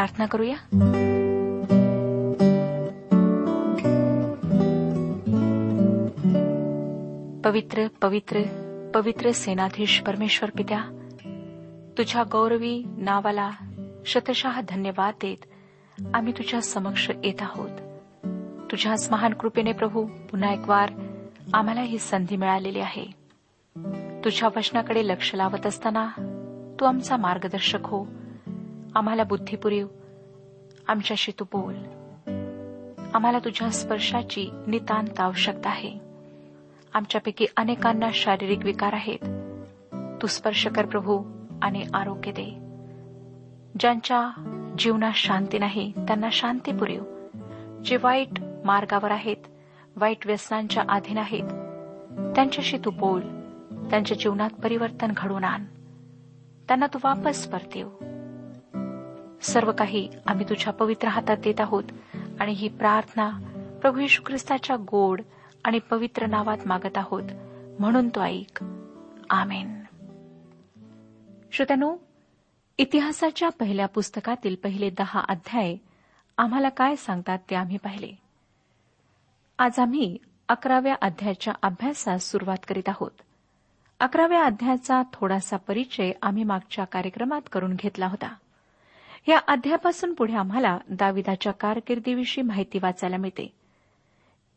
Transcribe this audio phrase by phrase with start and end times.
[0.00, 0.54] प्रार्थना करूया.
[7.44, 8.42] पवित्र पवित्र
[8.94, 10.80] पवित्र सेनाधीश परमेश्वर पित्या
[11.98, 13.50] तुझ्या गौरवी नावाला
[14.06, 15.44] शतशः धन्यवाद देत
[16.14, 17.70] आम्ही तुझ्या समक्ष येत आहोत.
[18.70, 20.90] तुझ्याच महान कृपेने प्रभू पुन्हा एक वार
[21.54, 23.04] आम्हाला ही संधी मिळालेली आहे.
[24.24, 26.08] तुझ्या वचनाकडे लक्ष लावत असताना
[26.80, 28.19] तू आमचा मार्गदर्शक हो.
[28.94, 29.86] आम्हाला बुद्धी पुरीव.
[30.88, 31.74] आमच्याशी तू बोल.
[33.14, 35.98] आम्हाला तुझ्या स्पर्शाची नितांत आवश्यकता आहे.
[36.94, 39.18] आमच्यापैकी अनेकांना शारीरिक विकार आहेत.
[40.22, 41.22] तू स्पर्श कर प्रभू
[41.62, 42.50] आणि आरोग्य दे.
[43.80, 44.30] ज्यांच्या
[44.78, 47.02] जीवनात शांती नाही त्यांना शांती पुरेव.
[47.84, 49.36] जे वाईट मार्गावर आहेत
[49.96, 51.44] वाईट व्यसनांच्या अधीन आहेत
[52.34, 53.20] त्यांच्याशी तू बोल.
[53.90, 55.64] त्यांच्या जीवनात परिवर्तन घडून आण.
[56.68, 57.88] त्यांना तू वापस परतेव.
[59.42, 61.84] सर्व काही आम्ही तुझ्या पवित्र हातात देत आहोत.
[62.40, 63.30] आणि ही प्रार्थना
[63.82, 65.20] प्रभू येशू ख्रिस्ताच्या गोड
[65.64, 67.22] आणि पवित्र नावात मागत आहोत.
[67.80, 68.64] म्हणून तो ऐक.
[69.30, 69.82] आमेन.
[71.52, 71.96] श्रोत्यानो
[72.78, 75.76] इतिहासाच्या पहिल्या पुस्तकातील पहिले दहा अध्याय
[76.38, 78.18] आम्हाला काय सांगतात ते आम्ही पाहिले.
[79.58, 83.10] आज आम्ही अकराव्या अध्यायाच्या अभ्यासास सुरुवात करीत आहोत.
[84.00, 88.34] अकराव्या अध्यायाचा थोडासा परिचय आम्ही मागच्या कार्यक्रमात करून घेतला होता.
[89.28, 93.52] या अध्यापासून पुढे आम्हाला दाविदाच्या कारकिर्दीविषयी माहिती वाचायला मिळते.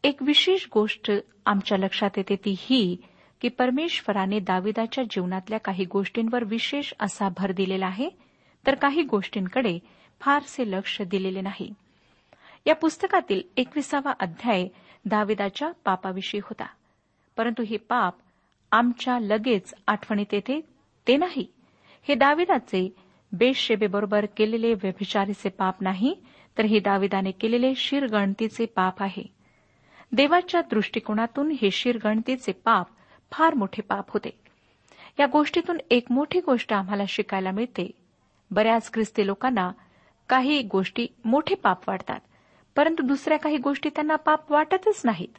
[0.04, 1.12] एक विशेष गोष्ट
[1.46, 2.98] आमच्या लक्षात येते ती ही
[3.42, 8.10] की परमेश्वराने दाविदाच्या जीवनातल्या काही गोष्टींवर विशेष असा भर दिलेला आहे
[8.68, 9.80] तर काही गोष्टींकडे
[10.20, 11.74] फारसे लक्ष दिलेले नाही.
[12.68, 14.68] या पुस्तकातील एकविसावा अध्याय
[15.06, 16.66] दाविदाच्या पापाविषयी होता.
[17.38, 18.14] परंतु हे पाप
[18.72, 20.62] आमच्या लगेच आठवणीत येते
[21.08, 21.54] ते नाही.
[22.08, 22.96] हे दाविदाचे
[23.34, 26.16] बेशेबेबरोबर केलेले व्यभिचारीचे पाप नाही
[26.58, 29.24] तर हे दाविदाने केलेले शिरगणतीचे पाप आहे.
[30.12, 32.88] देवाच्या दृष्टिकोनातून हे शिरगणतीचे पाप
[33.32, 34.30] फार मोठे पाप होते.
[35.20, 37.92] या गोष्टीतून एक मोठी गोष्ट आम्हाला शिकायला मिळते.
[38.52, 39.72] बऱ्याच ख्रिस्ती लोकांना
[40.30, 42.20] काही गोष्टी मोठे पाप वाटतात
[42.76, 45.38] परंतु दुसऱ्या काही गोष्टी त्यांना पाप वाटतच नाहीत.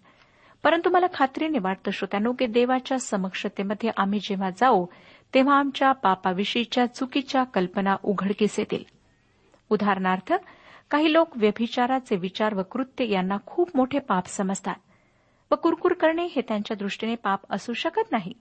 [0.63, 4.87] परंतु मला खात्रीने वाटतं श्रोत्यानो की देवाच्या समक्षतेमध्ये आम्ही जेव्हा जाऊ
[5.35, 8.85] तेव्हा आमच्या पापाविषयीच्या चुकीच्या कल्पना उघडकीस येतील.
[9.71, 10.33] उदाहरणार्थ
[10.91, 14.75] काही लोक व्यभिचाराचे विचार व कृत्य यांना खूप मोठे पाप समजतात
[15.51, 18.33] व कुरकुर करणे हे त्यांच्या दृष्टीने पाप असू शकत नाही.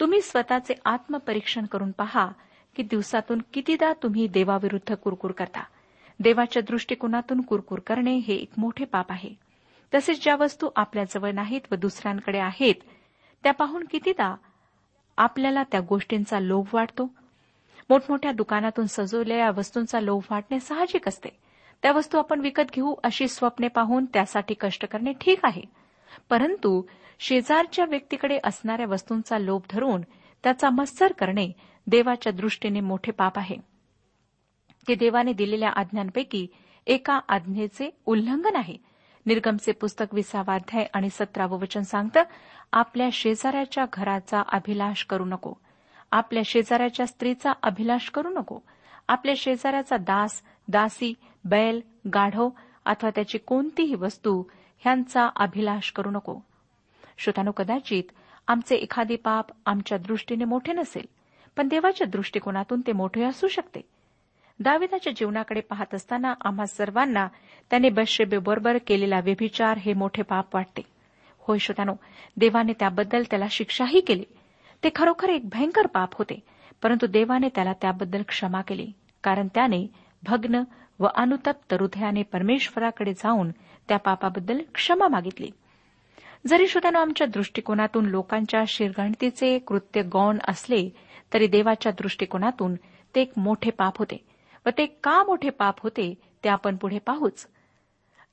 [0.00, 2.28] तुम्ही स्वतःचे आत्मपरीक्षण करून पहा
[2.76, 5.62] की दिवसातून कितीदा तुम्ही देवाविरुद्ध कुरकुर करता.
[6.20, 9.34] देवाच्या दृष्टिकोनातून कुरकुर करणे हे एक मोठे पाप आहे.
[9.94, 12.74] तसेच ज्या वस्तू आपल्याजवळ नाहीत व दुसऱ्यांकडे आहेत
[13.42, 14.36] त्या पाहून कितीदा
[15.20, 17.10] आपल्याला त्या गोष्टींचा लोभ वाटतो.
[17.90, 21.28] मोठमोठ्या दुकानातून सजवलेल्या वस्तूंचा लोभ वाटणे साहजिक असते.
[21.82, 25.62] त्या वस्तू आपण विकत घेऊ अशी स्वप्ने पाहून त्यासाठी कष्ट करणे ठीक आहे.
[26.30, 26.82] परंतु
[27.18, 30.00] शेजारच्या व्यक्तीकडे असणाऱ्या वस्तूंचा लोभ धरून
[30.44, 31.52] त्याचा मत्सर करणे
[31.86, 33.56] देवाच्या दृष्टीने मोठे पाप आहे.
[34.88, 36.46] ते देवाने दिलेल्या आज्ञांपैकी
[36.86, 38.76] एका आज्ञेचे उल्लंघन आहे.
[39.26, 42.22] निर्गमचे पुस्तक विसावाध्याय आणि सतरावं वचन सांगतं
[42.72, 45.52] आपल्या शेजाऱ्याच्या घराचा अभिलाष करू नको.
[46.10, 48.58] आपल्या शेजाऱ्याच्या स्त्रीचा अभिलाष करू नको.
[49.08, 51.14] आपल्या शेजाऱ्याचा दास दासी
[51.44, 51.80] बैल
[52.14, 52.48] गाढव
[52.84, 54.42] अथवा त्याची कोणतीही वस्तू
[54.78, 56.38] ह्यांचा अभिलाष करू नको.
[57.18, 58.04] श्रोतानो कदाचित
[58.48, 61.06] आमचे एखादे पाप आमच्या दृष्टीने मोठे नसेल
[61.56, 63.80] पण देवाच्या दृष्टिकोनातून ते मोठे असू शकते.
[64.60, 67.28] दाविदाच्या जीवनाकडे पाहत असताना आम्हा सर्वांना
[67.70, 67.88] त्याने
[68.36, 70.82] बरोबर केलेला व्यभिचार हे मोठे पाप वाटते.
[71.38, 71.92] होय श्रोतानो
[72.36, 74.24] देवाने त्याबद्दल त्याला शिक्षाही केली.
[74.84, 76.40] ते खरोखर एक भयंकर पाप होते
[76.82, 79.86] परंतु देवाने त्याला त्याबद्दल क्षमा केली कारण त्याने
[80.22, 80.62] भग्न
[80.98, 83.50] व अनुतप्त हृदयाने परमेश्वराकडे जाऊन
[83.88, 85.50] त्या पापाबद्दल क्षमा मागितली.
[86.46, 90.88] जरी श्रोत्यानो आमच्या दृष्टिकोनातून लोकांच्या शिरगणतीचे कृत्य गौण असले
[91.34, 92.74] तरी देवाच्या दृष्टिकोनातून
[93.14, 94.29] ते एक मोठे पाप होते.
[94.66, 96.14] व ते का मोठे पाप होते
[96.44, 97.46] ते आपण पुढे पाहूच.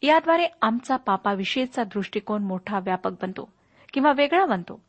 [0.02, 3.50] याद्वारे आमचा पापाविषयीचा दृष्टिकोन मोठा व्यापक बनतो
[3.94, 4.80] किंवा वेगळा बनतो.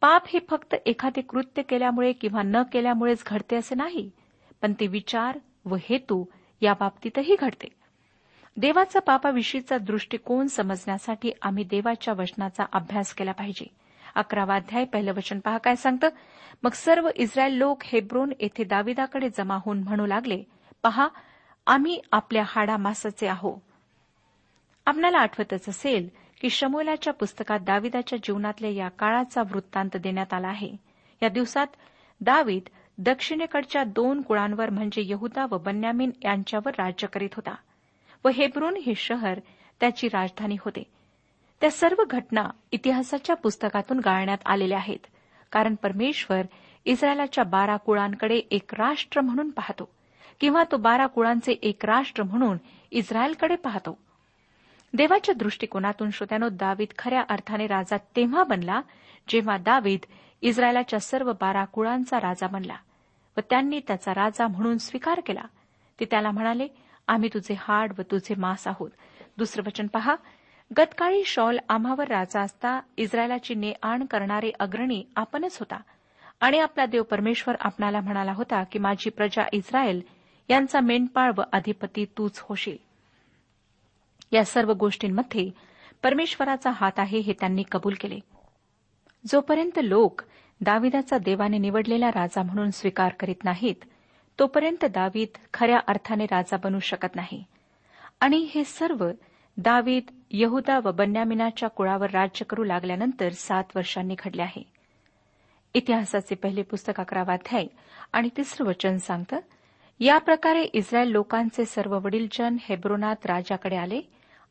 [0.00, 4.10] पाप हे फक्त एखादे कृत्य केल्यामुळे किंवा न केल्यामुळेच घडते असे नाही
[4.62, 6.24] पण ते विचार व हेतू
[6.62, 7.68] या बाबतीतही घडते.
[8.56, 13.66] देवाचा पापाविषयीचा दृष्टिकोन समजण्यासाठी आम्ही देवाच्या वचनाचा अभ्यास केला पाहिजे.
[14.14, 16.08] अकरावा अध्याय पहिलं वचन पहा काय सांगतं?
[16.62, 20.42] मग सर्व इस्रायल लोक हेब्रोन येथे दाविदाकडे जमा होऊन म्हणू लागले
[20.82, 21.08] पहा
[21.66, 23.58] आम्ही आपल्या हाडामासाचे आहो
[24.86, 26.08] आपल्याला आठवतच असेल
[26.40, 30.70] की शमोलाच्या पुस्तकात दाविदाच्या जीवनातल्या या काळाचा वृत्तांत देण्यात आला आहे.
[31.22, 31.66] या दिवसात
[32.20, 32.62] दावीद
[32.98, 37.54] दक्षिणेकडच्या दोन कुळांवर म्हणजे यहुदा व बन्यामीन यांच्यावर राज्य करीत होता
[38.24, 39.38] व हेब्रोन हे शहर
[39.80, 40.82] त्याची राजधानी होते.
[41.60, 45.06] त्या सर्व घटना इतिहासाच्या पुस्तकातून गाळण्यात आलेल्या आहेत
[45.52, 46.42] कारण परमेश्वर
[46.84, 49.88] इस्रायलाच्या बारा कुळांकडे एक राष्ट्र म्हणून पाहतो.
[50.40, 52.56] किंवा तो बारा कुळांचे एक राष्ट्र म्हणून
[52.90, 53.98] इस्रायलकडे पाहतो.
[54.94, 58.80] देवाच्या दृष्टिकोनातून श्रोत्यानो दावीद खऱ्या अर्थाने राजा तेव्हा बनला
[59.28, 60.00] जेव्हा दावीद
[60.42, 62.76] इस्रायलाच्या सर्व बारा कुळांचा राजा बनला
[63.36, 65.44] व त्यांनी त्याचा राजा म्हणून स्वीकार केला.
[66.00, 66.66] ते त्याला म्हणाले
[67.08, 68.90] आम्ही तुझे हाड व तुझे मांस आहोत.
[69.38, 70.14] दुसरं वचन पहा
[70.78, 75.80] गतकाळी शॉल आम्हावर राजा असता इस्रायलाची ने आण करणारे अग्रणी आपणच होता.
[76.40, 80.00] आणि आपला देव परमेश्वर आपणाला म्हणाला होता की माझी प्रजा इस्रायल
[80.52, 82.76] यांचा मेंढपाळ व अधिपती तूच होशील.
[84.32, 85.50] या सर्व गोष्टींमध्ये
[86.02, 88.18] परमेश्वराचा हात आहे हे त्यांनी कबूल केले.
[89.26, 90.22] जोपर्यंत लोक
[90.60, 93.84] दाविदाचा देवाने निवडलेला राजा म्हणून स्वीकार करीत नाहीत
[94.38, 97.44] तोपर्यंत दावीद खऱ्या अर्थाने राजा बनू शकत नाही.
[98.20, 99.10] आणि हे सर्व
[99.56, 104.62] दावीद यहुदा व बन्यामिनाच्या कुळावर राज्य करू लागल्यानंतर सात वर्षांनी घडले आहे.
[105.74, 107.66] इतिहासाचे पहिले पुस्तक अकरावा अध्याय
[108.12, 109.38] आणि तिसरं वचन सांगतं
[110.04, 114.00] या प्रकारे इस्रायल लोकांचे सर्व वडीलजन हेब्रोनात राजाकडे आले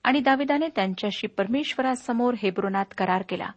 [0.03, 3.49] आणि दाविदाने त्यांच्याशी परमेश्वरासमोर हेब्रोनात करार केला.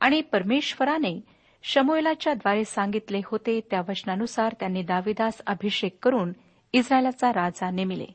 [0.00, 1.20] आणि परमेश्वराने
[1.62, 6.32] शमोयलाच्या द्वारे सांगितले होते त्या वचनानुसार त्यांनी दाविदास अभिषेक करून
[6.72, 8.06] इस्रायलाचा राजा नेमिले.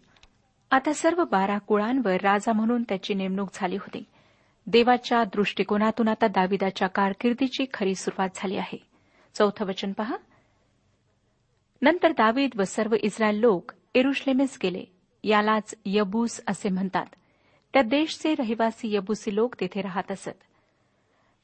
[0.71, 4.03] आता सर्व बारा कुळांवर राजा म्हणून त्याची नेमणूक झाली होती.
[4.67, 8.85] देवाच्या दृष्टिकोनातून आता दाविदाच्या कारकिर्दीची खरी सुरुवात झाली आहे.
[9.35, 10.15] चौथं वचन पहा.
[11.81, 14.83] नंतर दावीद व सर्व इस्रायल लोक एरुश्लेमेस गेले.
[15.23, 17.05] यालाच यबूस असे म्हणतात.
[17.73, 20.29] त्या देशचे रहिवासी यबुसी लोक तेथे राहत असत.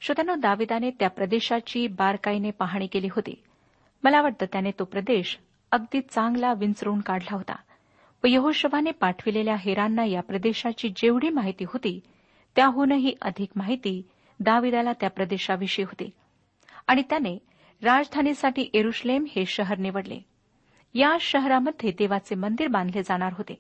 [0.02, 3.44] श्रोत्यानो दाविदाने त्या प्रदेशाची बारकाईने पाहणी केली होती.
[4.04, 5.40] मला वाटतं त्याने तो प्रदेश
[5.72, 7.56] अगदी चांगला विंचरून काढला होता.
[8.24, 12.00] व यहोशवाने पाठविलेल्या हेरांना या प्रदेशाची जेवढी माहिती होती
[12.56, 14.02] त्याहूनही अधिक माहिती
[14.40, 16.10] दाविदाला त्या प्रदेशाविषयी होती.
[16.88, 17.38] आणि त्याने
[17.84, 20.20] राजधानीसाठी एरुश्लेम हे शहर निवडले.
[20.94, 23.54] या शहरामध्ये देवाचे मंदिर बांधले जाणार होते.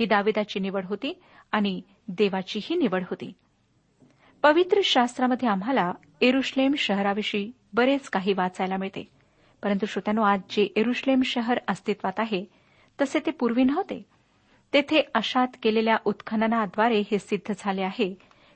[0.00, 1.20] ही दाविदाची निवड होती
[1.52, 3.32] आणि देवाचीही निवड होती.
[4.42, 9.08] पवित्र शास्त्रामध्ये आम्हाला एरुश्लेम शहराविषयी बरेच काही वाचायला मिळते.
[9.62, 12.44] परंतु श्रोत्यानो आज जे एरुश्लेम शहर अस्तित्वात आहे
[13.00, 14.06] तसे ते पूर्वी नव्हते.
[14.72, 18.14] तेथे अशात केलेल्या उत्खननाद्वारे हे सिद्ध झाले आहे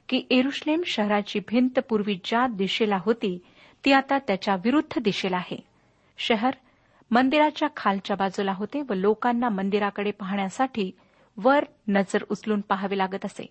[0.09, 3.39] की एरुश्लेम शहराची भिंत पूर्वी ज्या दिशेला होती
[3.87, 5.57] ती आता त्याच्या विरुद्ध दिशेला आहे.
[6.19, 6.51] शहर
[7.11, 10.91] मंदिराच्या खालच्या बाजूला होते व लोकांना मंदिराकडे पाहण्यासाठी
[11.37, 13.47] वर नजर उचलून पाहावे लागत असे.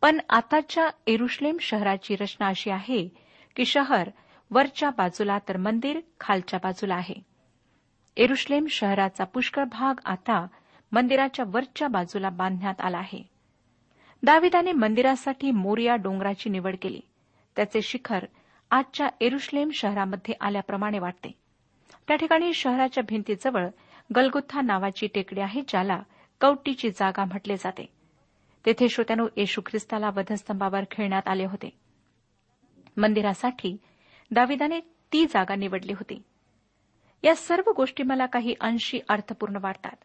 [0.00, 3.08] पण आताच्या एरुश्लेम शहराची रचना अशी आहे
[3.56, 4.10] की शहर
[4.50, 7.14] वरच्या बाजूला तर मंदिर खालच्या बाजूला आहे.
[8.16, 10.46] एरुश्लेम शहराचा पुष्कळ भाग आता
[10.92, 13.22] मंदिराच्या वरच्या बाजूला बांधण्यात आला आहे.
[14.22, 17.00] दाविदाने मंदिरासाठी मोरिया डोंगराची निवड केली.
[17.56, 18.24] त्याचे शिखर
[18.70, 21.32] आजच्या एरुश्लेम शहरामध्ये आल्याप्रमाणे वाटते.
[22.08, 23.66] त्या ठिकाणी शहराच्या भिंतीजवळ
[24.16, 26.02] गलगुत्था नावाची टेकडी आहे ज्याला
[26.40, 27.86] कवटीची जागा म्हटले जाते.
[28.66, 31.70] तेथे श्रोत्यानो येशू ख्रिस्ताला वधस्तंभावर खेळण्यात आले होते.
[32.96, 33.76] मंदिरासाठी
[34.30, 36.22] दाविदाने ती जागा निवडली होती.
[37.24, 39.96] या सर्व गोष्टी मला काही अंशी अर्थपूर्ण वाटतात.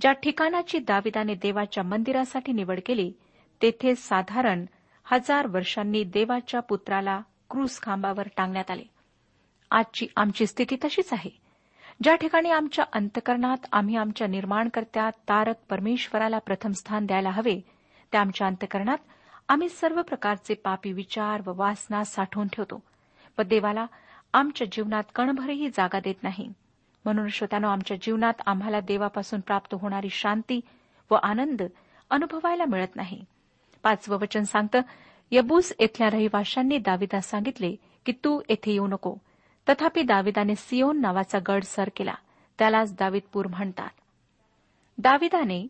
[0.00, 3.12] ज्या ठिकाणाची दाविदाने देवाच्या मंदिरासाठी निवड केली
[3.62, 4.64] तेथे साधारण
[5.04, 7.20] हजार वर्षांनी देवाच्या पुत्राला
[7.50, 8.82] क्रूस खांबावर टांगण्यात आले.
[9.70, 11.30] आजची आमची स्थिती तशीच आहे.
[12.02, 17.60] ज्या ठिकाणी आमच्या अंतकरणात आम्ही आमच्या निर्माणकर्त्या तारक परमेश्वराला प्रथम स्थान द्यायला हवे
[18.12, 18.98] त्या आमच्या अंतकरणात
[19.48, 22.82] आम्ही सर्व प्रकारचे पापी विचार व वासना साठवून ठेवतो.
[23.38, 23.86] व देवाला
[24.32, 26.52] आमच्या जीवनात कणभरही जागा देत नाही.
[27.04, 30.60] म्हणून श्रोत्यानो आमच्या जीवनात आम्हाला देवापासून प्राप्त होणारी शांती
[31.10, 31.62] व आनंद
[32.10, 33.24] अनुभवायला मिळत नाही.
[33.82, 34.80] पाचवं वचन सांगतं
[35.36, 37.76] यबूस येथल्या रहिवाशांनी दाविदास सांगितले
[38.06, 39.16] की तू येथे येऊ नको.
[39.68, 42.14] तथापि दाविदाने सियोन नावाचा गड सर केला.
[42.58, 43.88] त्यालाच दाविदपूर म्हणतात.
[44.98, 45.66] दाविदाने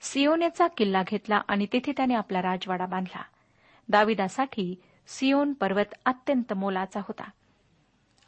[0.00, 3.22] सियोनेचा किल्ला घेतला आणि तिथे त्याने आपला राजवाडा बांधला.
[3.88, 4.74] दाविदासाठी
[5.06, 7.30] सियोन पर्वत अत्यंत मोलाचा होता.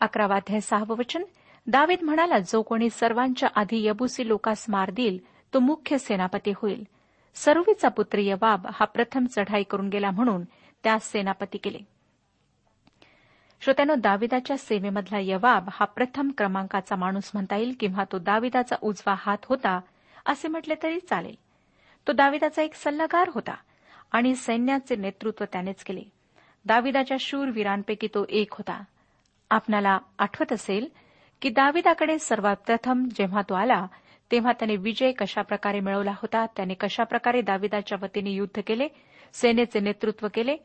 [0.00, 1.22] अकरावाध्याय सहावं वचन.
[1.66, 5.20] दावीद म्हणाला जो कोणी सर्वांच्या आधी यबुसी लोकास मार देईल
[5.54, 6.84] तो मुख्य सेनापती होईल.
[7.34, 10.42] सरुवीचा पुत्र यवाब हा प्रथम चढाई करून गेला म्हणून
[10.84, 11.78] त्यास सेनापती केले.
[13.60, 19.38] श्रोत्यानो दाविदाच्या सेवेमधला यवाब हा प्रथम क्रमांकाचा माणूस म्हणता येईल किंवा तो दाविदाचा उजवा हात
[19.44, 19.80] होता
[20.26, 21.34] असे म्हटले तरी चालेल.
[22.06, 23.54] तो दाविदाचा एक सल्लागार होता
[24.12, 26.02] आणि सैन्याचे नेतृत्व त्यानेच केले.
[26.64, 28.82] दाविदाच्या शूरवीरांपैकी तो एक होता.
[29.50, 30.88] आपणाला आठवत असेल
[31.42, 33.86] की दाविदाकडे सर्वात प्रथम जेव्हा तो आला
[34.30, 38.88] तेव्हा त्याने विजय कशाप्रकारे मिळवला होता त्याने कशाप्रकारे दाविदाच्या वतीने युद्ध केले
[39.32, 40.56] सेनेचे नेतृत्व केले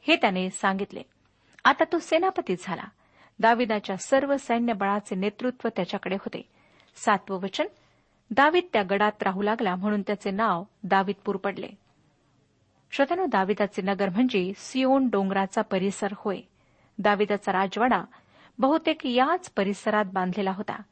[0.00, 1.02] हे त्याने सांगितले.
[1.64, 2.84] आता तो सेनापती झाला.
[3.38, 6.48] दाविदाच्या सर्व सैन्यबळाचे नेतृत्व त्याच्याकडे होते.
[6.96, 7.66] सातवं वचन
[8.30, 11.68] दावीद त्या गडात राहू लागला म्हणून त्याचे नाव दावीदपूर पडले.
[12.90, 16.40] श्रोत्यानो दाविदाचे नगर म्हणजे सिओन डोंगराचा परिसर होय.
[16.98, 18.04] दाविदाचा राजवाडा
[18.58, 20.82] बहुतेक याच परिसरात बांधलेला होता.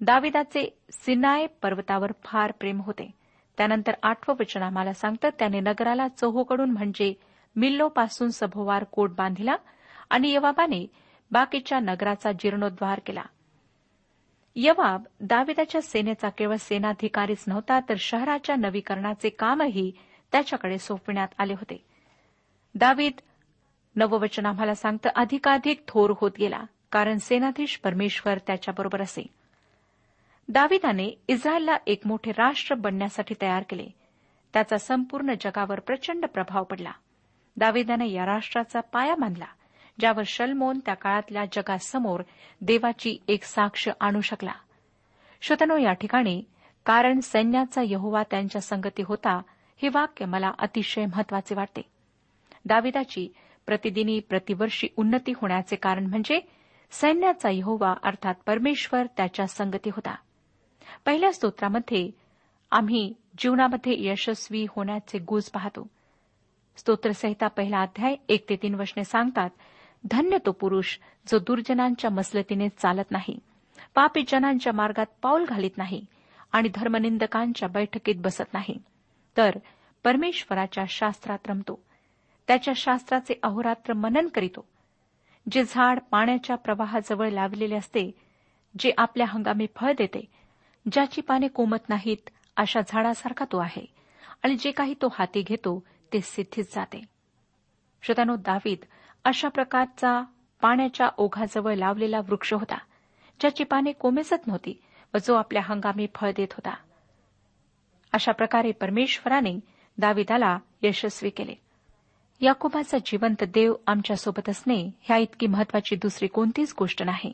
[0.00, 3.10] दाविदाचे सिनाय पर्वतावर फार प्रेम होते.
[3.58, 7.14] त्यानंतर आठवं वचन आम्हाला सांगतं त्याने नगराला चौहोकडून म्हणजे
[7.56, 9.56] मिल्लोपासून सभोवार कोट बांधिला
[10.10, 10.86] आणि यवाबाने
[11.30, 13.22] बाकीच्या नगराचा जीर्णोद्वार केला.
[14.56, 19.92] यवाब दाविदाच्या सेनेचा केवळ सेनाधिकारीच नव्हता तर शहराच्या नवीकरणाचे कामही
[20.32, 21.84] त्याच्याकडे सोपविण्यात आले होते.
[22.74, 23.12] दावीद
[23.96, 29.26] नववचन आम्हाला सांगतं अधिकाधिक थोर होत गेला कारण सेनाधीश परमेश्वर त्याच्याबरोबर असे.
[30.48, 33.86] दाविदाने इस्रायलला एक मोठे राष्ट्र बनण्यासाठी तयार केले.
[34.52, 36.92] त्याचा संपूर्ण जगावर प्रचंड प्रभाव पडला.
[37.56, 39.44] दाविदाने या राष्ट्राचा पाया मानला
[40.00, 42.22] ज्यावर शलमोन त्या काळातल्या जगासमोर
[42.60, 44.52] देवाची एक साक्ष आणू शकला.
[45.40, 46.42] श्रोतनो या ठिकाणी
[46.86, 49.42] कारण सैन्याचा यहोवा त्यांच्या संगती होता
[49.82, 51.82] हे वाक्य मला अतिशय महत्त्वाचे वाटते.
[52.64, 53.32] दाविदाची
[53.66, 56.40] प्रतिदिनी प्रतिवर्षी उन्नती होण्याचे कारण म्हणजे
[56.90, 60.14] सैन्याचा यहोवा अर्थात परमेश्वर त्याच्या संगती होता.
[61.06, 62.10] पहिल्या स्तोत्रामध्ये
[62.70, 65.86] आम्ही जीवनामध्ये यशस्वी होण्याचे गुज पाहतो.
[66.76, 69.50] स्तोत्रसहिता पहिला अध्याय एक ते तीन वचने सांगतात
[70.10, 73.38] धन्य तो पुरुष जो दुर्जनांच्या मसलतीने चालत नाही
[73.94, 76.06] पापी जनांच्या मार्गात पाऊल घालीत नाही
[76.52, 78.78] आणि धर्मनिंदकांच्या बैठकीत बसत नाही.
[79.36, 79.50] तर
[80.04, 81.82] परमेश्वराच्या शास्त्रात रमतो.
[82.46, 84.68] त्याच्या शास्त्राचे अहोरात्र मनन करीतो.
[85.52, 88.10] जे झाड पाण्याच्या प्रवाहाजवळ लावलेले असते
[88.78, 90.24] जे आपल्या हंगामी फळ देते
[90.92, 93.94] ज्याची पाने कोमत नाहीत अशा झाडासारखा तो आहे.
[94.42, 97.04] आणि जे काही तो हाती घेतो ते सिद्धीत जाते.
[98.02, 98.78] श्रोतानो दावीद
[99.24, 100.22] अशा प्रकारचा
[100.62, 102.78] पाण्याच्या ओघाजवळ लावलेला वृक्ष होता
[103.40, 104.82] ज्याची पाने कोमेजत नव्हती
[105.14, 106.74] व जो आपल्या हंगामी फळ देत होता.
[108.12, 109.60] अशा प्रकारे परमेश्वराने
[109.98, 111.54] दाविदाला यशस्वी केले.
[112.40, 117.32] याकोबाचा जिवंत देव आमच्यासोबत असणे ह्या इतकी महत्वाची दुसरी कोणतीच गोष्ट नाही.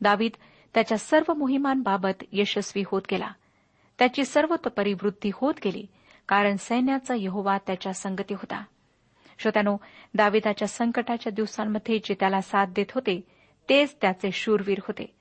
[0.00, 0.30] दावीद
[0.76, 3.30] त्याच्या सर्व मोहिमांबाबत यशस्वी होत गेला.
[3.98, 5.86] त्याची सर्वतोपरी वृद्धी होत गेली
[6.28, 8.64] कारण सैन्याचा यहोवा त्याच्या संगती होता.
[9.38, 9.76] श्रोत्यानो
[10.14, 13.20] दाविदाच्या संकटाच्या दिवसांमध्ये जे त्याला साथ देत होते
[13.68, 15.14] तेच त्याचे शूरवीर होते.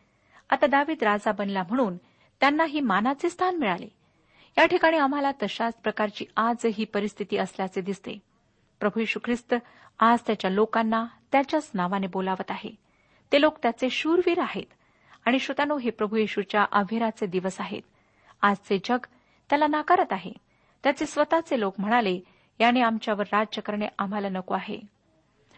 [0.49, 1.97] आता दावीद राजा बनला म्हणून
[2.39, 3.87] त्यांनाही मानाचे स्थान मिळाले.
[4.57, 8.19] या ठिकाणी आम्हाला तशाच प्रकारची आज ही परिस्थिती असल्याचे दिसते.
[8.79, 9.55] प्रभू यशू ख्रिस्त
[9.99, 12.75] आज त्याच्या लोकांना त्याच्याच नावाने बोलावत आहे.
[13.31, 14.65] ते लोक त्याचे शूरवीर आहेत.
[15.25, 17.81] आणि श्रोतानो हे प्रभू येशूच्या अभिराचे दिवस आहेत.
[18.41, 18.97] आजचे जग
[19.49, 20.31] त्याला नाकारत आहे.
[20.83, 22.19] त्याचे स्वतःचे लोक म्हणाले
[22.59, 24.79] याने आमच्यावर राज्य करणे आम्हाला नको आहे.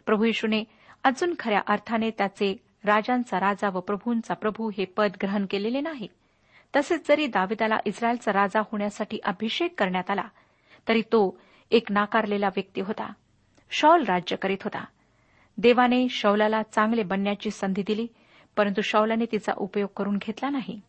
[0.05, 0.63] प्रभू येशूने
[1.03, 6.07] अजून खऱ्या अर्थाने त्याचे राजांचा राजा व प्रभूंचा प्रभू हे पद ग्रहण केलेले नाही.
[6.75, 10.23] तसेच जरी दाविदाला इस्रायलचा राजा होण्यासाठी अभिषेक करण्यात आला
[10.87, 11.39] तरी तो
[11.71, 13.13] एक नाकारलेला व्यक्ती होता.
[13.69, 14.85] शौल राज्य करीत होता.
[15.57, 18.07] देवाने शौलाला चांगले बनण्याची संधी दिली
[18.57, 20.81] परंतु शौलाने तिचा उपयोग करून घेतला नाही.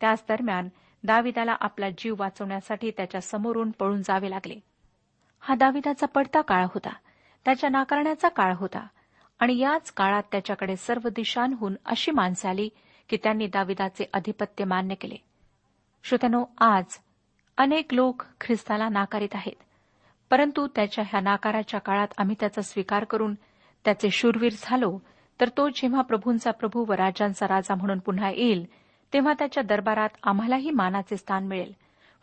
[0.00, 0.68] त्याच दरम्यान
[1.04, 4.54] दाविदाला आपला जीव वाचवण्यासाठी त्याच्या समोरून पळून जावे लागले.
[5.40, 6.90] हा दाविदाचा पडता काळ होता.
[7.44, 8.86] त्याच्या नाकारण्याचा काळ होता.
[9.40, 12.68] आणि याच काळात त्याच्याकडे सर्व दिशांहून अशी माणसे आली
[13.08, 15.16] की त्यांनी दाविदाचे अधिपत्य मान्य केले.
[16.04, 16.84] श्रोत्यानो आज
[17.56, 19.62] अनेक लोक ख्रिस्ताला नाकारित आहेत.
[20.30, 23.34] परंतु त्याच्या ह्या नाकाराच्या काळात आम्ही त्याचा स्वीकार करून
[23.84, 24.98] त्याचे शूरवीर झालो
[25.40, 28.66] तर तो जेव्हा प्रभूंचा प्रभू व राजांचा राजा म्हणून पुन्हा येईल
[29.12, 31.72] तेव्हा त्याच्या दरबारात आम्हालाही मानाचे स्थान मिळेल.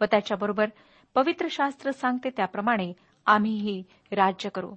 [0.02, 0.66] व त्याच्याबरोबर
[1.16, 2.94] पवित्र शास्त्र सांगते त्याप्रमाणे
[3.26, 4.76] आम्हीही राज्य करू.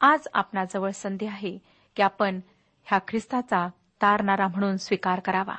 [0.00, 1.58] आज आपणाजवळ संधी आहे
[1.96, 2.40] की आपण
[2.84, 3.68] ह्या ख्रिस्ताचा
[4.02, 5.54] तारणारा म्हणून स्वीकार करावा.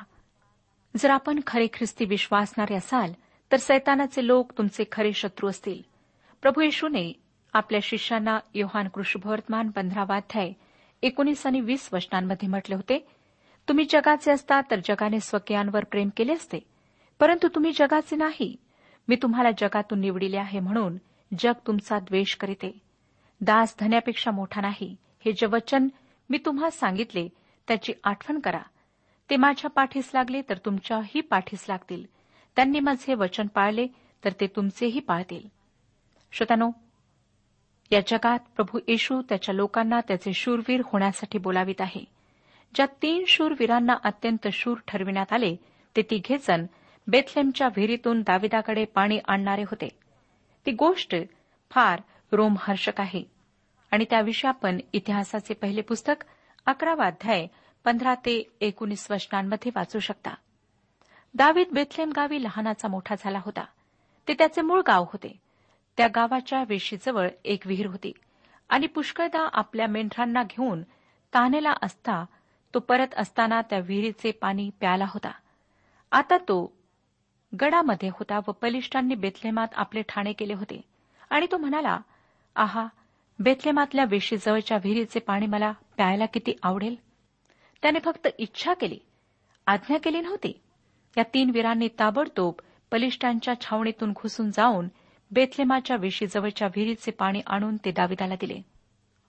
[0.96, 3.12] जर आपण खरे ख्रिस्ती विश्वासणारे असाल
[3.52, 5.82] तर सैतानाचे लोक तुमचे खरे शत्रू असतील.
[6.42, 7.12] प्रभू येशूने
[7.52, 10.52] आपल्या शिष्यांना योहान कृष्णभवर्तमान पंधरावाध्याय
[11.02, 13.06] एकोणीस आणि वीस वचनांमध्ये म्हटले होते
[13.68, 16.58] तुम्ही जगाचे असता तर जगाने स्वकीयांवर प्रेम केले असते
[17.20, 18.56] परंतु तुम्ही जगाचे नाही.
[19.08, 20.96] मी तुम्हाला जगातून निवडिले आहे म्हणून
[21.38, 22.78] जग तुमचा द्वेष करीते.
[23.40, 24.96] दास धन्यापेक्षा मोठा नाही.
[25.24, 25.88] हे जे वचन
[26.30, 27.28] मी तुम्हा सांगितले
[27.68, 28.62] त्याची आठवण करा.
[29.30, 32.04] ते माझ्या पाठीस लागले तर तुमच्याही पाठीस लागतील.
[32.56, 33.86] त्यांनी माझे वचन पाळले
[34.24, 35.48] तर ते तुमचेही पाळतील.
[36.32, 36.70] श्रोतानो
[37.92, 42.04] या जगात प्रभू येशू त्याच्या लोकांना त्याचे शूरवीर होण्यासाठी बोलावित आहे.
[42.74, 45.56] ज्या तीन शूरवीरांना अत्यंत शूर ठरविण्यात आले
[45.96, 46.66] ते तिघेजण
[47.06, 49.88] बेथलेमच्या विहिरीतून दाविदाकडे पाणी आणणारे होते.
[50.66, 51.16] ती गोष्ट
[51.70, 52.00] फार
[52.32, 53.22] रोमहर्षक आहे.
[53.90, 56.24] आणि त्याविषयी आपण इतिहासाचे पहिले पुस्तक
[56.66, 57.46] अकरावा अध्याय
[57.84, 60.34] पंधरा ते एकोणीस वचनांमध्ये वाचू शकता.
[61.34, 63.64] दावीद बेथलेम गावी लहानाचा मोठा झाला होता.
[64.28, 65.41] ते त्याचे मूळ गाव होते.
[65.96, 68.12] त्या गावाच्या वेशीजवळ एक विहीर होती.
[68.68, 70.82] आणि पुष्कळदा आपल्या मेंढरांना घेऊन
[71.34, 72.24] तानेला असता
[72.74, 75.30] तो परत असताना त्या विहिरीचे पाणी प्याला होता.
[76.12, 76.72] आता तो
[77.60, 80.80] गडामध्ये होता व बलिष्ठांनी बेथलेमात आपले ठाणे केले होते.
[81.30, 81.98] आणि तो म्हणाला
[82.56, 82.86] आहा
[83.38, 86.96] बेथलेमातल्या वेशीजवळच्या विहिरीचे पाणी मला प्यायला किती आवडेल?
[87.82, 88.98] त्याने फक्त इच्छा केली.
[89.66, 90.60] आज्ञा केली नव्हती.
[91.16, 92.54] या तीन वीरांनी ताबडतोब
[92.92, 94.88] बलिष्ठांच्या छावणीतून घुसून जाऊन
[95.32, 98.62] बेथलेमाच्या वेशीजवळच्या विहिरीचे पाणी आणून ते दाविदाला दिले.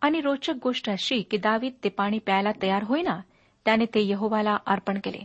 [0.01, 3.21] आणि रोचक गोष्ट अशी की दावीद ते पाणी प्यायला तयार होईना
[3.65, 5.19] त्याने ते यहोवाला अर्पण केले.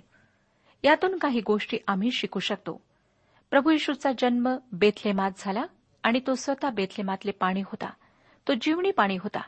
[0.85, 2.81] यातून काही गोष्टी आम्ही शिकू शकतो.
[3.51, 5.65] प्रभू येशूचा जन्म बेथलेमात झाला
[6.03, 7.91] आणि तो स्वतः बेथलेमातले पाणी होता.
[8.49, 9.41] तो जीवनी पाणी होता.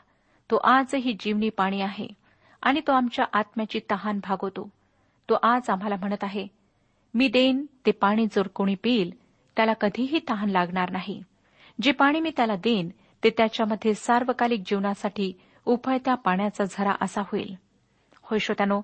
[0.51, 2.07] तो आजही जीवनी पाणी आहे
[2.63, 4.69] आणि तो आमच्या आत्म्याची तहान भागवतो.
[5.29, 6.47] तो आज आम्हाला म्हणत आहे
[7.15, 9.20] मी देईन ते पाणी जर कोणी पिईल
[9.61, 11.23] त्याला कधीही तहान लागणार नाही.
[11.83, 12.89] जे पाणी मी त्याला देईन
[13.25, 15.33] ते त्याच्यामध्ये सार्वकालिक जीवनासाठी
[15.67, 17.55] उफळत्या पाण्याचा झरा असा होईल.
[18.23, 18.81] होय श्रोत्यानो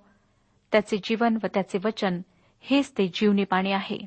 [0.72, 2.20] त्याचे जीवन व त्याचे वचन
[2.60, 3.98] हेच ते जीवनी पाणी आहे.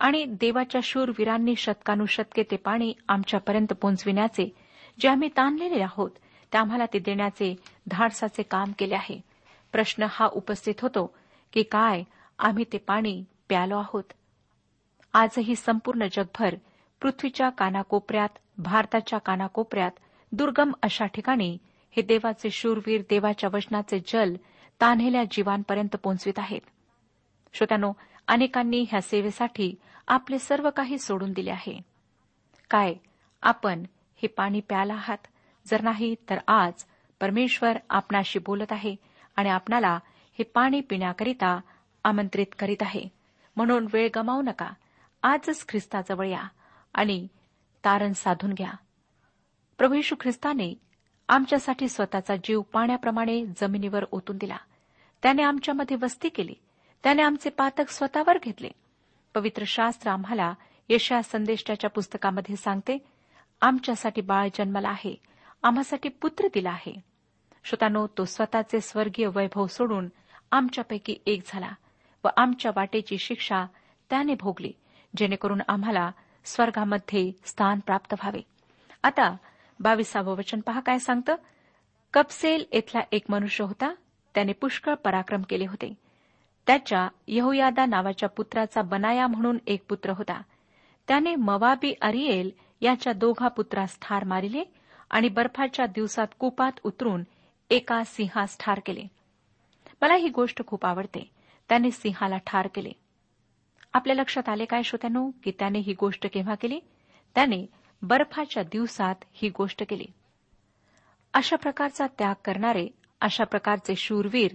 [0.00, 4.56] आणि देवाच्या शूरवीरांनी शतकानुशतके ते पाणी आमच्यापर्यंत पोहोचविण्याचे
[5.00, 6.10] जे आम्ही ताणलेले आहोत
[6.52, 7.54] ते आम्हाला ते देण्याचे
[7.88, 9.20] धाडसाचे काम केले आहे.
[9.72, 11.14] प्रश्न हा उपस्थित होतो
[11.52, 12.02] की काय
[12.38, 14.04] आम्ही ते पाणी प्यालो आहोत?
[15.12, 16.54] आजही संपूर्ण जगभर
[17.00, 19.90] पृथ्वीच्या कानाकोपऱ्यात भारताच्या कानाकोपऱ्यात
[20.32, 21.58] दुर्गम अशा ठिकाणी
[21.96, 24.34] हे देवाचे शूरवीर देवाच्या वचनाचे जल
[24.80, 26.60] तान्हेल्या जीवांपर्यंत पोहोचवित आहेत.
[27.52, 27.92] श्रोत्यानो
[28.28, 29.74] अनेकांनी ह्या सेवेसाठी
[30.08, 31.80] आपले सर्व काही सोडून दिले आहे.
[32.70, 32.94] काय
[33.42, 33.82] आपण
[34.22, 35.26] हे पाणी प्याला आहात?
[35.66, 36.72] जर नाही तर आज
[37.20, 38.96] परमेश्वर आपणाशी बोलत आहे
[39.36, 39.98] आणि आपणाला
[40.38, 41.60] हे पाणी पिण्याकरिता
[42.04, 43.04] आमंत्रित करीत आहे.
[43.56, 44.70] म्हणून वेळ गमावू नका.
[45.22, 46.42] आजच ख्रिस्ताजवळ या
[46.94, 47.28] आणि
[47.84, 48.72] तारण साधून घ्या.
[49.78, 50.74] प्रभू यशू ख्रिस्ताने
[51.28, 54.56] आमच्यासाठी स्वतःचा जीव पाण्याप्रमाणे जमिनीवर ओतून दिला.
[55.22, 56.54] त्याने आमच्यामध्ये वस्ती केली.
[57.02, 58.68] त्याने आमचे पातक स्वतःवर घेतले.
[59.34, 60.54] पवित्र शास्त्र आम्हाला
[60.88, 62.98] यशा संदेशाच्या पुस्तकामध्ये सांगते
[63.60, 65.14] आमच्यासाठी बाळ जन्मला आहे.
[65.62, 67.00] आम्हासाठी पुत्र दिला आहे.
[67.64, 70.08] श्रोतानो तो स्वतःचे स्वर्गीय वैभव सोडून
[70.50, 71.70] आमच्यापैकी एक झाला
[72.24, 73.64] व आमच्या वाटेची शिक्षा
[74.10, 74.72] त्याने भोगली.
[75.16, 76.10] जेणेकरून आम्हाला
[76.44, 78.40] स्वर्गामध्ये स्थान प्राप्त व्हावे.
[79.02, 79.36] आता
[79.80, 81.34] बावीसावं वचन पहा काय सांगतं.
[82.12, 83.94] कपसेल इथला एक मनुष्य होता.
[84.34, 85.94] त्याने पुष्कळ पराक्रम केले होते.
[86.66, 90.42] त्याच्या यहोयादा नावाच्या पुत्राचा बनाया म्हणून एक पुत्र होता.
[91.08, 94.64] त्याने मवाबी अरिएल याच्या दोघा पुत्रास ठार मारिले
[95.10, 97.24] आणि बर्फाच्या दिवसात कुपात उतरून
[97.70, 99.02] एका सिंहास ठार केले.
[100.02, 101.30] मला ही गोष्ट खूप आवडते.
[101.68, 102.92] त्याने सिंहाला ठार केले.
[103.92, 105.30] आपल्या लक्षात आले काय श्रोत्यानो?
[105.44, 106.80] की त्याने ही गोष्ट केव्हा केली?
[107.34, 107.66] त्याने
[108.02, 110.04] बर्फाच्या दिवसात ही गोष्ट केली.
[111.34, 112.88] अशा प्रकारचा त्याग करणारे
[113.20, 114.54] अशा प्रकारचे शूरवीर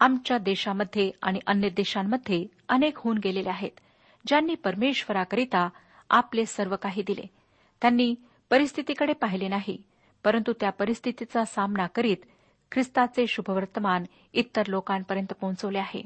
[0.00, 3.80] आमच्या देशामध्ये आणि अन्य देशांमध्ये अनेक होऊन गेलेले आहेत
[4.26, 5.68] ज्यांनी परमेश्वराकरिता
[6.10, 7.26] आपले सर्व काही दिले.
[7.80, 8.14] त्यांनी
[8.50, 9.82] परिस्थितीकडे पाहिले नाही
[10.24, 12.16] परंतु त्या परिस्थितीचा सामना करीत
[12.72, 16.02] ख्रिस्ताचे शुभवर्तमान इतर लोकांपर्यंत पोहोचवले आहे.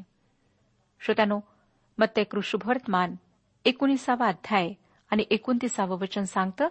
[1.00, 1.40] श्रोत्यानो
[1.98, 3.14] मत्तेकृ शुभवर्तमान
[3.64, 4.72] एकोणीसावा अध्याय
[5.10, 6.68] आणि एकोणतीसावं वचन सांगतं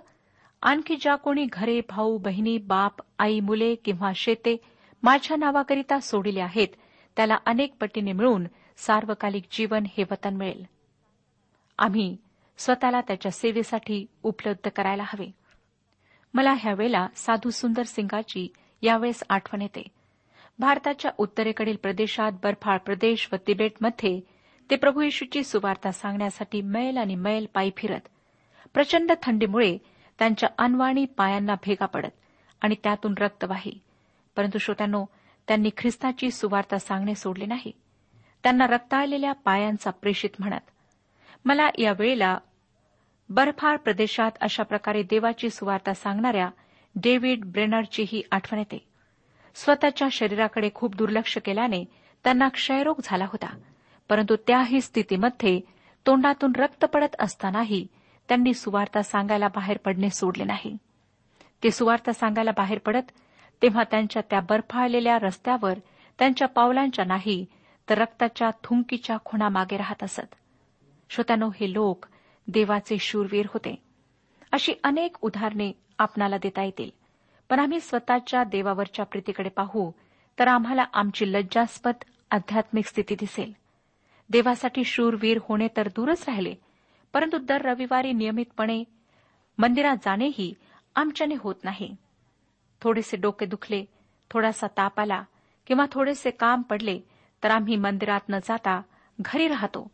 [0.61, 4.57] आणखी ज्या कोणी घरे भाऊ बहिणी बाप आई मुले किंवा शेते
[5.03, 6.67] माझ्या नावाकरिता सोडिले आहेत
[7.17, 10.65] त्याला अनेक पटीने मिळून सार्वकालिक जीवन हे वतन मिळेल.
[11.77, 12.17] आम्ही
[12.57, 15.31] स्वतःला त्याच्या सेवेसाठी उपलब्ध करायला हवे.
[16.33, 18.47] मला ह्यावेळेला साधू सुंदर सिंगाची
[18.81, 19.83] यावेळेस आठवण येते.
[20.59, 24.34] भारताच्या उत्तरेकडील प्रदेशात बर्फाळ प्रदेश व तिबेटमध्ये
[24.69, 28.07] ते प्रभू येशूची सुवार्ता सांगण्यासाठी मैल आणि मैल पायी फिरत
[28.73, 29.77] प्रचंड थंडीमुळे
[30.19, 32.15] त्यांच्या अनवाणी पायांना भेगा पडत
[32.61, 33.79] आणि त्यातून रक्तवाही
[34.35, 35.05] परंतु श्रोत्यानो
[35.47, 37.71] त्यांनी ख्रिस्ताची सुवार्ता सांगणे सोडले नाही.
[38.43, 40.69] त्यांना रक्ताळलेल्या पायांचा प्रेषित म्हणत
[41.45, 42.37] मला या वेळेला
[43.29, 46.49] बर्फाळ प्रदेशात अशा प्रकारे देवाची सुवार्ता सांगणाऱ्या
[46.95, 48.87] डेव्हिड ब्रेनरचीही आठवण येते.
[49.55, 51.83] स्वतःच्या शरीराकडे खूप दुर्लक्ष केल्याने
[52.23, 53.57] त्यांना क्षयरोग झाला होता.
[54.09, 55.59] परंतु त्याही स्थितीमध्ये
[56.07, 57.87] तोंडातून रक्त पडत असतानाही
[58.29, 60.77] त्यांनी सुवार्ता सांगायला बाहेर पडणे सोडले नाही.
[61.63, 63.11] ते सुवार्ता सांगायला बाहेर पडत
[63.61, 65.73] तेव्हा त्यांच्या त्या बर्फाळलेल्या रस्त्यावर
[66.19, 67.45] त्यांच्या पावलांच्या नाही
[67.89, 70.35] तर रक्ताच्या थुंकीच्या खुणा मागे राहत असत.
[71.09, 72.05] श्रोत्यानो हे लोक
[72.47, 73.75] देवाचे शूरवीर होते.
[74.51, 76.89] अशी अनेक उदाहरणे आपणाला देता येतील.
[77.49, 79.91] पण आम्ही स्वतःच्या देवावरच्या प्रीतीकडे पाहू
[80.39, 81.93] तर आम्हाला आमची लज्जास्पद
[82.31, 83.53] आध्यात्मिक स्थिती दिसेल.
[84.29, 86.55] देवासाठी शूरवीर होणे तर दूरच राहिले.
[87.13, 88.83] परंतु दर रविवारी नियमितपणे
[89.57, 90.53] मंदिरात जाणेही
[90.95, 91.95] आमच्याने होत नाही.
[92.81, 93.85] थोडेसे डोके दुखले
[94.31, 95.23] थोडासा ताप आला
[95.67, 96.99] किंवा थोडेसे काम पडले
[97.43, 98.81] तर आम्ही मंदिरात न जाता
[99.21, 99.91] घरी राहतो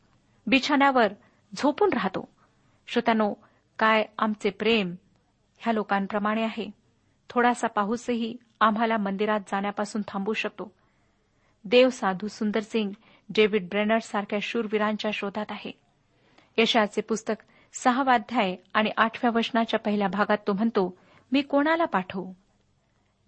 [0.48, 1.14] बिछाण्यावर
[1.58, 2.28] झोपून राहतो.
[2.88, 3.34] श्रोत्यानो
[3.80, 4.96] काय आमचे प्रेम
[5.58, 6.72] ह्या लोकांप्रमाणे आहे.
[7.30, 10.72] थोडासा पाऊसही आम्हाला मंदिरात जाण्यापासून थांबू शकतो.
[11.66, 12.92] देव साधू सुंदर सिंग
[13.36, 15.72] डेव्हिड ब्रेनर सारख्या शूरवीरांच्या शोधात आहे.
[16.58, 17.34] यशाचे पुस्तक
[17.74, 20.98] सहावाध्याय आणि आठव्या वचनाच्या पहिल्या भागात तो म्हणतो
[21.32, 22.34] मी कोणाला पाठवू?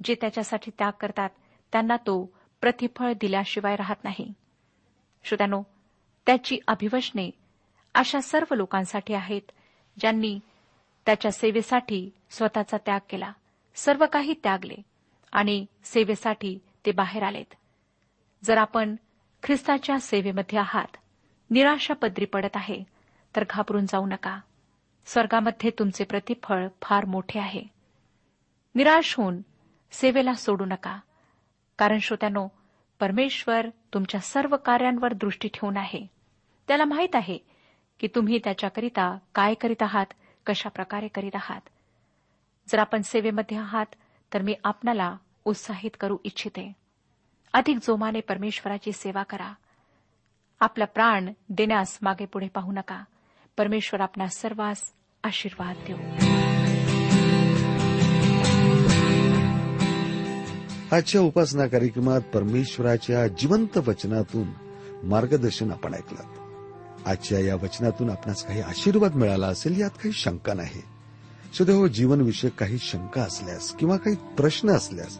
[0.03, 1.29] जे त्याच्यासाठी त्याग करतात
[1.71, 4.33] त्यांना तो प्रतिफळ दिल्याशिवाय राहत नाही.
[5.23, 5.63] श्रोत्यानो
[6.25, 7.31] त्याची अभिवचने
[7.93, 9.51] अशा सर्व लोकांसाठी आहेत
[9.99, 10.39] ज्यांनी
[11.05, 13.33] त्याच्या सेवेसाठी स्वतःचा त्याग केला
[13.75, 14.75] सर्व काही त्यागले
[15.31, 17.53] आणि सेवेसाठी ते बाहेर आलेत.
[18.43, 18.95] जर आपण
[19.43, 20.97] ख्रिस्ताच्या सेवेमध्ये आहात.
[21.49, 22.83] निराशा पदरी पडत आहे.
[23.35, 24.39] तर घाबरून जाऊ नका.
[25.05, 27.63] स्वर्गामध्ये तुमचे प्रतिफळ फार मोठे आहे.
[28.75, 29.41] निराश होऊन
[29.91, 30.99] सेवेला सोडू नका.
[31.77, 32.47] कारण श्रोत्यानो
[32.99, 36.07] परमेश्वर तुमच्या सर्व कार्यांवर दृष्टी ठेवून आहे.
[36.67, 37.37] त्याला माहीत आहे
[37.99, 40.05] की तुम्ही त्याच्याकरिता काय करीत आहात
[40.45, 41.61] कशा प्रकारे करीत आहात.
[42.67, 43.85] जर आपण सेवेमध्ये आहात
[44.33, 46.82] तर मी आपणाला उत्साहित करू इच्छिते.
[47.53, 49.53] अधिक जोमाने परमेश्वराची सेवा करा.
[50.59, 53.03] आपला प्राण देण्यास मागे पुढे पाहू नका.
[53.57, 54.81] परमेश्वर आपला सर्वांस
[55.23, 55.97] आशीर्वाद देऊ.
[60.95, 64.47] आजच्या उपासना कार्यक्रमात परमेश्वराच्या जिवंत वचनातून
[65.03, 66.21] मार्गदर्शन आपण ऐकलं.
[67.05, 70.81] आजच्या या वचनातून आपणास काही आशीर्वाद मिळाला असेल यात काही शंका नाही.
[71.53, 75.19] सुदैव जीवनविषयक काही शंका असल्यास किंवा काही प्रश्न असल्यास